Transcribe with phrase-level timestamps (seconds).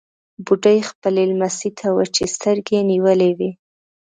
[0.45, 3.51] بوډۍ خپلې لمسۍ ته وچې سترګې نيولې وې.